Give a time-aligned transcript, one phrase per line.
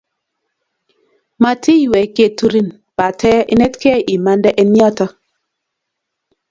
[1.41, 2.67] Matiywei keturin
[2.97, 5.05] pate inetkei imande eng yoto